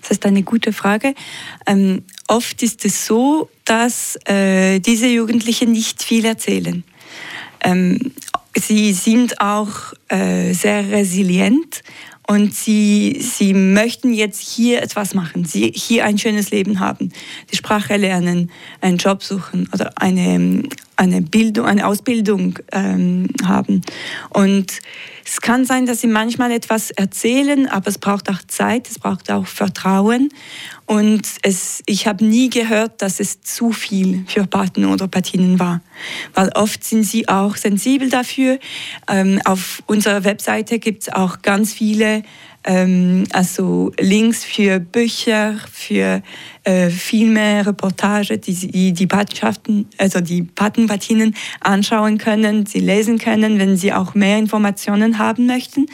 Das 0.08 0.18
ist 0.18 0.26
eine 0.26 0.44
gute 0.44 0.72
Frage. 0.72 1.14
Ähm, 1.66 2.04
oft 2.28 2.62
ist 2.62 2.84
es 2.84 3.06
so, 3.06 3.50
dass 3.64 4.16
äh, 4.26 4.78
diese 4.78 5.08
Jugendlichen 5.08 5.72
nicht 5.72 6.02
viel 6.02 6.24
erzählen. 6.24 6.84
Ähm, 7.60 8.12
sie 8.54 8.92
sind 8.92 9.40
auch 9.40 9.92
äh, 10.08 10.52
sehr 10.52 10.88
resilient 10.90 11.82
und 12.28 12.54
sie, 12.54 13.18
sie 13.20 13.52
möchten 13.52 14.12
jetzt 14.12 14.40
hier 14.40 14.80
etwas 14.80 15.14
machen, 15.14 15.44
sie 15.44 15.72
hier 15.74 16.04
ein 16.04 16.18
schönes 16.18 16.50
Leben 16.50 16.78
haben, 16.78 17.12
die 17.50 17.56
Sprache 17.56 17.96
lernen, 17.96 18.50
einen 18.80 18.98
Job 18.98 19.24
suchen 19.24 19.68
oder 19.72 19.92
eine, 20.00 20.62
eine 20.96 21.22
Bildung, 21.22 21.66
eine 21.66 21.86
Ausbildung 21.86 22.58
ähm, 22.72 23.28
haben. 23.44 23.82
Und 24.30 24.80
es 25.24 25.40
kann 25.40 25.64
sein, 25.64 25.86
dass 25.86 26.00
sie 26.00 26.06
manchmal 26.06 26.52
etwas 26.52 26.90
erzählen, 26.92 27.68
aber 27.68 27.88
es 27.88 27.98
braucht 27.98 28.30
auch 28.30 28.42
Zeit, 28.46 28.88
es 28.88 28.98
braucht 28.98 29.30
auch 29.30 29.46
Vertrauen. 29.46 30.28
Und 30.86 31.26
es, 31.42 31.82
ich 31.86 32.06
habe 32.06 32.24
nie 32.24 32.48
gehört, 32.48 33.02
dass 33.02 33.18
es 33.18 33.40
zu 33.40 33.72
viel 33.72 34.24
für 34.28 34.46
Paten 34.46 34.84
oder 34.84 35.08
Patinnen 35.08 35.58
war. 35.58 35.80
Weil 36.34 36.50
oft 36.54 36.84
sind 36.84 37.02
sie 37.02 37.28
auch 37.28 37.56
sensibel 37.56 38.08
dafür. 38.08 38.60
Ähm, 39.08 39.40
auf 39.44 39.82
unserer 39.86 40.22
Webseite 40.22 40.78
gibt 40.78 41.02
es 41.02 41.08
auch 41.12 41.42
ganz 41.42 41.72
viele 41.72 42.22
ähm, 42.66 43.24
also 43.32 43.92
Links 43.98 44.44
für 44.44 44.80
Bücher, 44.80 45.54
für 45.72 46.22
äh, 46.64 46.90
Filme, 46.90 47.64
Reportage, 47.64 48.38
die 48.38 48.54
die, 48.54 48.92
die 48.92 49.06
Patenschaften, 49.06 49.88
also 49.98 50.20
die 50.20 50.42
Patenpatinen 50.42 51.34
anschauen 51.60 52.18
können, 52.18 52.66
sie 52.66 52.80
lesen 52.80 53.18
können, 53.18 53.58
wenn 53.60 53.76
sie 53.76 53.92
auch 53.92 54.14
mehr 54.14 54.36
Informationen 54.38 55.18
haben 55.18 55.46
möchten. 55.46 55.86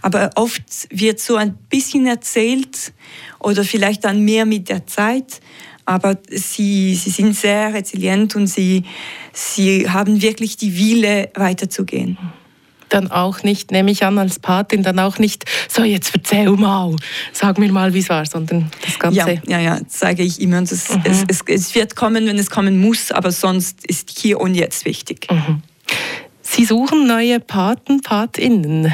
Aber 0.00 0.30
oft 0.36 0.62
wird 0.90 1.18
so 1.18 1.36
ein 1.36 1.58
bisschen 1.68 2.06
erzählt 2.06 2.92
oder 3.40 3.64
vielleicht 3.64 4.04
dann 4.04 4.24
mehr 4.24 4.46
mit 4.46 4.68
der 4.68 4.86
Zeit. 4.86 5.40
Aber 5.84 6.16
sie, 6.30 6.94
sie 6.94 7.10
sind 7.10 7.34
sehr 7.34 7.74
resilient 7.74 8.36
und 8.36 8.46
sie, 8.46 8.84
sie 9.32 9.90
haben 9.90 10.22
wirklich 10.22 10.56
die 10.56 10.78
Wille, 10.78 11.30
weiterzugehen 11.34 12.16
dann 12.92 13.10
auch 13.10 13.42
nicht, 13.42 13.70
nehme 13.70 13.90
ich 13.90 14.04
an, 14.04 14.18
als 14.18 14.38
Patin 14.38 14.82
dann 14.82 14.98
auch 14.98 15.18
nicht, 15.18 15.44
so 15.68 15.82
jetzt 15.82 16.14
erzähl 16.14 16.50
mal, 16.50 16.94
sag 17.32 17.58
mir 17.58 17.72
mal, 17.72 17.94
wie 17.94 18.00
es 18.00 18.08
war, 18.08 18.26
sondern 18.26 18.70
das 18.84 18.98
Ganze. 18.98 19.40
Ja, 19.46 19.58
ja, 19.58 19.60
ja 19.60 19.78
sage 19.88 20.22
ich 20.22 20.40
immer. 20.40 20.60
Das, 20.60 20.90
mhm. 20.90 21.02
es, 21.04 21.24
es, 21.28 21.40
es, 21.46 21.74
wird 21.74 21.96
kommen, 21.96 22.26
wenn 22.26 22.38
es 22.38 22.50
kommen 22.50 22.78
muss, 22.78 23.10
aber 23.12 23.32
sonst 23.32 23.86
ist 23.86 24.10
hier 24.10 24.40
und 24.40 24.54
jetzt 24.54 24.84
wichtig. 24.84 25.26
Mhm. 25.30 25.62
Sie 26.42 26.64
suchen 26.64 27.06
neue 27.06 27.40
Paten, 27.40 28.02
Patinnen. 28.02 28.92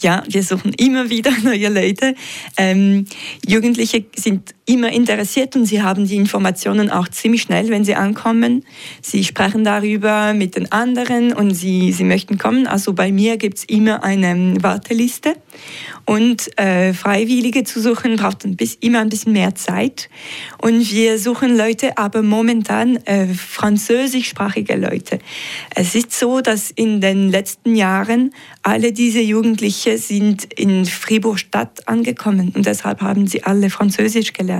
Ja, 0.00 0.22
wir 0.26 0.42
suchen 0.42 0.72
immer 0.74 1.10
wieder 1.10 1.30
neue 1.42 1.68
Leute. 1.68 2.14
Ähm, 2.56 3.06
Jugendliche 3.46 4.04
sind 4.16 4.54
immer 4.70 4.92
interessiert 4.92 5.56
und 5.56 5.66
sie 5.66 5.82
haben 5.82 6.06
die 6.06 6.16
Informationen 6.16 6.90
auch 6.90 7.08
ziemlich 7.08 7.42
schnell, 7.42 7.70
wenn 7.70 7.84
sie 7.84 7.96
ankommen. 7.96 8.64
Sie 9.02 9.24
sprechen 9.24 9.64
darüber 9.64 10.32
mit 10.32 10.54
den 10.54 10.70
anderen 10.70 11.32
und 11.32 11.54
sie, 11.54 11.92
sie 11.92 12.04
möchten 12.04 12.38
kommen. 12.38 12.66
Also 12.68 12.92
bei 12.92 13.10
mir 13.10 13.36
gibt 13.36 13.58
es 13.58 13.64
immer 13.64 14.04
eine 14.04 14.54
Warteliste 14.62 15.34
und 16.06 16.56
äh, 16.58 16.92
Freiwillige 16.92 17.64
zu 17.64 17.80
suchen 17.80 18.16
braucht 18.16 18.44
ein 18.44 18.56
bisschen, 18.56 18.80
immer 18.82 19.00
ein 19.00 19.08
bisschen 19.08 19.32
mehr 19.32 19.54
Zeit. 19.54 20.08
Und 20.58 20.90
wir 20.92 21.18
suchen 21.18 21.56
Leute, 21.56 21.98
aber 21.98 22.22
momentan 22.22 22.96
äh, 23.06 23.26
französischsprachige 23.26 24.76
Leute. 24.76 25.18
Es 25.74 25.94
ist 25.94 26.12
so, 26.12 26.40
dass 26.40 26.70
in 26.70 27.00
den 27.00 27.30
letzten 27.30 27.74
Jahren 27.74 28.32
alle 28.62 28.92
diese 28.92 29.20
Jugendlichen 29.20 29.98
sind 29.98 30.44
in 30.54 30.84
Fribourg-Stadt 30.84 31.88
angekommen 31.88 32.52
und 32.54 32.66
deshalb 32.66 33.00
haben 33.00 33.26
sie 33.26 33.44
alle 33.44 33.70
Französisch 33.70 34.32
gelernt. 34.32 34.59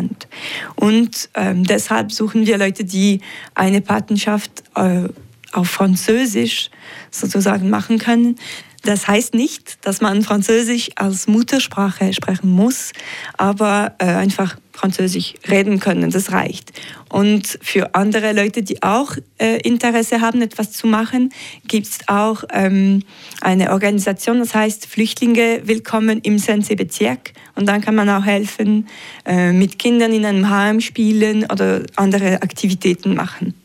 Und 0.77 1.29
ähm, 1.35 1.65
deshalb 1.65 2.13
suchen 2.13 2.47
wir 2.47 2.59
Leute, 2.59 2.85
die 2.85 3.21
eine 3.55 3.81
Patenschaft 3.81 4.63
äh, 4.75 5.09
auf 5.53 5.69
Französisch 5.69 6.71
sozusagen 7.11 7.71
machen 7.71 7.99
können. 7.99 8.37
Das 8.83 9.07
heißt 9.07 9.35
nicht, 9.35 9.85
dass 9.85 10.01
man 10.01 10.23
Französisch 10.23 10.91
als 10.97 11.27
Muttersprache 11.27 12.13
sprechen 12.15 12.51
muss, 12.51 12.93
aber 13.37 13.95
äh, 13.99 14.07
einfach 14.07 14.57
Französisch 14.73 15.35
reden 15.47 15.79
können, 15.79 16.11
das 16.11 16.33
reicht. 16.33 16.73
Und 17.11 17.59
für 17.61 17.95
andere 17.95 18.33
Leute, 18.33 18.63
die 18.63 18.83
auch 18.83 19.15
äh, 19.39 19.61
Interesse 19.61 20.23
haben, 20.23 20.41
etwas 20.41 20.73
zu 20.73 20.87
machen, 20.87 21.31
gibt 21.69 21.87
es 21.87 21.99
auch 22.07 22.45
ähm, 22.51 23.03
eine 23.43 23.73
Organisation, 23.73 24.39
das 24.39 24.55
heißt 24.55 24.87
Flüchtlinge 24.87 25.61
willkommen 25.65 26.21
im 26.23 26.39
Sense-Bezirk. 26.39 27.33
Und 27.57 27.67
dann 27.67 27.83
kann 27.83 27.95
man 27.95 28.09
auch 28.09 28.25
helfen, 28.25 28.89
äh, 29.27 29.53
mit 29.53 29.79
Kindern 29.79 30.15
in 30.15 30.25
einem 30.25 30.49
Heim 30.49 30.81
spielen 30.81 31.45
oder 31.45 31.83
andere 31.97 32.41
Aktivitäten 32.41 33.15
machen. 33.15 33.60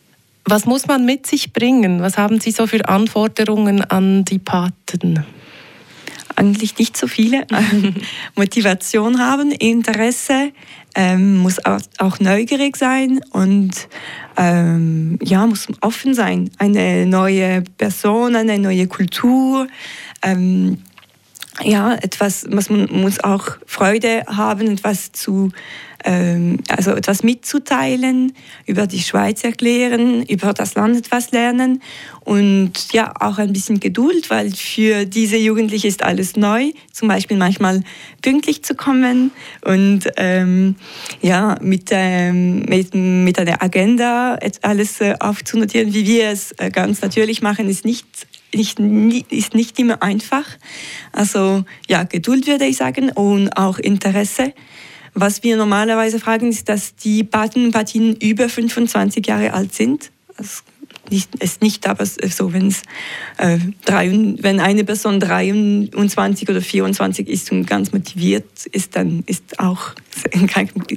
Was 0.47 0.65
muss 0.65 0.85
man 0.87 1.05
mit 1.05 1.25
sich 1.25 1.53
bringen? 1.53 2.01
Was 2.01 2.17
haben 2.17 2.39
Sie 2.39 2.51
so 2.51 2.67
für 2.67 2.87
Anforderungen 2.87 3.81
an 3.81 4.25
die 4.25 4.37
Paten? 4.37 5.25
Eigentlich 6.35 6.77
nicht 6.77 6.95
so 6.95 7.07
viele. 7.07 7.47
Motivation 8.35 9.19
haben, 9.19 9.51
Interesse, 9.51 10.51
ähm, 10.93 11.37
muss 11.37 11.65
auch, 11.65 11.79
auch, 11.97 12.19
neugierig 12.19 12.77
sein 12.77 13.21
und 13.31 13.87
ähm, 14.37 15.17
ja, 15.23 15.47
muss 15.47 15.67
offen 15.81 16.13
sein. 16.13 16.51
Eine 16.59 17.07
neue 17.07 17.63
Person, 17.77 18.35
eine 18.35 18.59
neue 18.59 18.85
Kultur. 18.85 19.67
Ähm, 20.21 20.77
ja, 21.63 21.95
etwas, 21.95 22.45
was 22.49 22.69
man 22.69 22.87
muss 22.91 23.23
auch 23.23 23.57
Freude 23.65 24.23
haben, 24.27 24.73
etwas 24.73 25.11
zu 25.11 25.51
ähm, 26.05 26.59
also 26.69 26.91
etwas 26.91 27.23
mitzuteilen, 27.23 28.33
über 28.65 28.87
die 28.87 29.01
Schweiz 29.01 29.43
erklären, 29.43 30.23
über 30.23 30.53
das 30.53 30.75
Land 30.75 30.95
etwas 30.95 31.31
lernen 31.31 31.81
und 32.21 32.71
ja, 32.93 33.13
auch 33.19 33.39
ein 33.39 33.51
bisschen 33.51 33.79
Geduld, 33.79 34.29
weil 34.29 34.51
für 34.51 35.05
diese 35.05 35.37
Jugendlichen 35.37 35.87
ist 35.87 36.03
alles 36.03 36.35
neu, 36.35 36.71
zum 36.93 37.07
Beispiel 37.07 37.37
manchmal 37.37 37.83
pünktlich 38.21 38.63
zu 38.63 38.75
kommen 38.75 39.31
und 39.63 40.03
ähm, 40.17 40.75
ja, 41.21 41.57
mit, 41.61 41.89
ähm, 41.91 42.59
mit, 42.69 42.93
mit 42.93 43.39
einer 43.39 43.61
Agenda 43.61 44.37
alles 44.61 45.01
äh, 45.01 45.15
aufzunotieren, 45.19 45.93
wie 45.93 46.05
wir 46.05 46.29
es 46.29 46.51
äh, 46.59 46.69
ganz 46.69 47.01
natürlich 47.01 47.41
machen, 47.41 47.67
ist 47.67 47.83
nicht 47.83 48.05
nicht, 48.53 48.79
ist 49.33 49.53
nicht 49.53 49.77
immer 49.79 50.01
einfach. 50.01 50.45
Also 51.11 51.65
ja, 51.89 52.03
Geduld 52.03 52.47
würde 52.47 52.65
ich 52.65 52.77
sagen 52.77 53.11
und 53.11 53.49
auch 53.57 53.79
Interesse. 53.79 54.53
Was 55.15 55.43
wir 55.43 55.55
normalerweise 55.55 56.19
fragen, 56.19 56.49
ist, 56.49 56.67
dass 56.67 56.95
die 56.95 57.23
Paten 57.23 57.65
und 57.65 57.71
Patinnen 57.71 58.17
über 58.17 58.49
25 58.49 59.25
Jahre 59.25 59.53
alt 59.53 59.73
sind. 59.73 60.11
Das 60.37 60.63
ist 61.39 61.61
nicht 61.61 61.87
aber 61.87 62.05
so, 62.05 62.51
wenn's, 62.51 62.81
äh, 63.37 63.57
drei, 63.85 64.11
wenn 64.11 64.59
eine 64.59 64.83
Person 64.83 65.19
23 65.19 66.49
oder 66.49 66.61
24 66.61 67.27
ist 67.27 67.51
und 67.51 67.65
ganz 67.65 67.91
motiviert 67.91 68.65
ist, 68.71 68.95
dann 68.95 69.23
ist 69.25 69.59
auch 69.59 69.93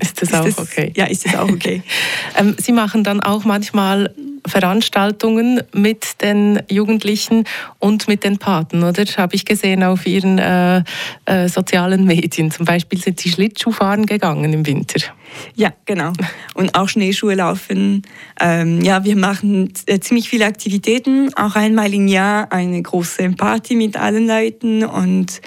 ist 0.00 0.22
das 0.22 0.32
auch 0.32 0.58
okay. 0.58 0.92
Ja, 0.96 1.06
ist 1.06 1.26
das 1.26 1.34
auch 1.34 1.48
okay. 1.48 1.82
ähm, 2.36 2.56
Sie 2.58 2.72
machen 2.72 3.04
dann 3.04 3.20
auch 3.20 3.44
manchmal 3.44 4.14
Veranstaltungen 4.48 5.62
mit 5.72 6.22
den 6.22 6.62
Jugendlichen 6.70 7.44
und 7.78 8.08
mit 8.08 8.24
den 8.24 8.38
Paten, 8.38 8.82
oder? 8.82 9.04
Habe 9.16 9.34
ich 9.34 9.44
gesehen 9.44 9.82
auf 9.82 10.06
Ihren 10.06 10.38
äh, 10.38 10.82
äh, 11.26 11.48
sozialen 11.48 12.04
Medien. 12.04 12.50
Zum 12.50 12.66
Beispiel 12.66 12.98
sind 12.98 13.20
Sie 13.20 13.30
Schlittschuhfahren 13.30 14.06
gegangen 14.06 14.52
im 14.52 14.66
Winter. 14.66 15.00
Ja, 15.54 15.72
genau. 15.84 16.12
Und 16.54 16.74
auch 16.74 16.88
Schneeschuhe 16.88 17.34
laufen. 17.34 18.02
Ähm, 18.40 18.80
ja, 18.82 19.04
wir 19.04 19.16
machen 19.16 19.72
äh, 19.86 20.00
ziemlich 20.00 20.28
viele 20.28 20.46
Aktivitäten. 20.46 21.32
Auch 21.34 21.54
einmal 21.54 21.92
im 21.92 22.08
Jahr 22.08 22.50
eine 22.52 22.80
große 22.80 23.30
Party 23.30 23.74
mit 23.74 23.96
allen 23.96 24.26
Leuten. 24.26 24.84
Und 24.84 25.40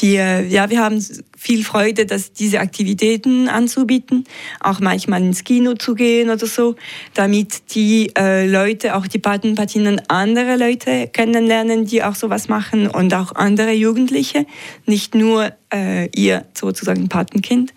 wir, 0.00 0.46
ja, 0.46 0.70
wir 0.70 0.82
haben 0.82 1.04
viel 1.46 1.64
Freude, 1.64 2.06
dass 2.06 2.32
diese 2.32 2.58
Aktivitäten 2.58 3.48
anzubieten. 3.48 4.24
Auch 4.58 4.80
manchmal 4.80 5.22
ins 5.22 5.44
Kino 5.44 5.74
zu 5.74 5.94
gehen 5.94 6.28
oder 6.28 6.44
so, 6.44 6.74
damit 7.14 7.74
die 7.76 8.10
äh, 8.18 8.48
Leute, 8.48 8.96
auch 8.96 9.06
die 9.06 9.20
Paten, 9.20 9.54
Patinnen, 9.54 10.02
andere 10.08 10.56
Leute 10.56 11.06
kennenlernen, 11.06 11.86
die 11.86 12.02
auch 12.02 12.16
sowas 12.16 12.48
machen 12.48 12.88
und 12.88 13.14
auch 13.14 13.36
andere 13.36 13.70
Jugendliche. 13.72 14.44
Nicht 14.86 15.14
nur 15.14 15.52
äh, 15.72 16.08
ihr 16.16 16.44
sozusagen 16.52 17.08
Patenkind 17.08 17.72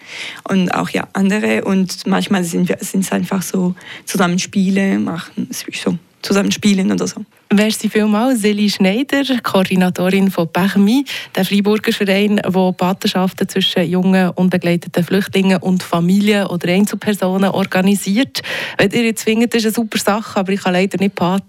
und 0.47 0.73
auch 0.73 0.89
ja 0.89 1.07
andere 1.13 1.63
und 1.63 2.07
manchmal 2.07 2.43
sind 2.43 2.71
es 2.71 3.11
einfach 3.11 3.43
so 3.43 3.75
zusammen 4.05 4.39
Spiele 4.39 4.97
machen, 4.97 5.47
so 5.51 5.99
zusammen 6.21 6.51
spielen 6.51 6.91
oder 6.91 7.07
so. 7.07 7.25
Merci 7.51 7.89
vielmals, 7.89 8.41
Seli 8.41 8.69
Schneider, 8.69 9.23
Koordinatorin 9.41 10.29
von 10.29 10.51
PECHMI, 10.51 11.03
der 11.35 11.45
Freiburger 11.45 11.91
Verein, 11.91 12.35
der 12.35 12.71
Patenschaften 12.73 13.49
zwischen 13.49 13.89
jungen, 13.89 14.29
unbegleiteten 14.29 15.03
Flüchtlingen 15.03 15.57
und 15.57 15.81
Familien 15.81 16.45
oder 16.45 16.71
Einzelpersonen 16.71 17.49
organisiert. 17.49 18.43
Wenn 18.77 18.91
ihr 18.91 19.05
jetzt 19.05 19.23
findet, 19.23 19.55
ist 19.55 19.65
eine 19.65 19.73
super 19.73 19.97
Sache, 19.97 20.39
aber 20.39 20.51
ich 20.51 20.61
kann 20.61 20.73
leider 20.73 20.99
nicht 20.99 21.15
Pat 21.15 21.41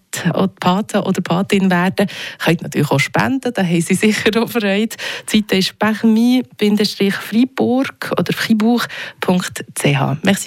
Pate 0.59 1.03
oder 1.03 1.21
Patin 1.23 1.71
werden, 1.71 2.09
könnt 2.39 2.63
natürlich 2.63 2.91
auch 2.91 2.99
spenden, 2.99 3.53
da 3.55 3.63
haben 3.63 3.81
sie 3.81 3.95
sicher 3.95 4.43
auch 4.43 4.51
Freude. 4.51 4.97
Die 5.33 5.39
Seite 5.39 5.57
ist 5.57 5.79
pechmi-freiburg 5.79 8.13
oder 8.19 8.33
fribourg.ch. 8.33 9.85
Merci 10.23 10.39